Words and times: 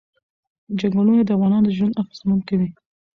چنګلونه 0.79 1.21
د 1.23 1.29
افغانانو 1.35 1.75
ژوند 1.77 1.97
اغېزمن 2.01 2.39
کوي. 2.49 2.69